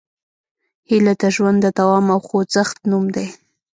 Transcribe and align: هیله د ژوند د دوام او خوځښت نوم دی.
هیله 0.89 1.13
د 1.21 1.23
ژوند 1.35 1.57
د 1.61 1.67
دوام 1.79 2.05
او 2.13 2.19
خوځښت 2.27 2.77
نوم 2.89 3.05
دی. 3.15 3.27